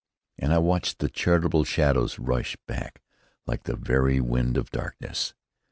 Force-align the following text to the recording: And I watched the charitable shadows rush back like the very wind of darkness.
And 0.39 0.51
I 0.51 0.57
watched 0.57 0.97
the 0.97 1.09
charitable 1.09 1.63
shadows 1.63 2.17
rush 2.17 2.57
back 2.67 3.03
like 3.45 3.65
the 3.65 3.75
very 3.75 4.19
wind 4.19 4.57
of 4.57 4.71
darkness. 4.71 5.35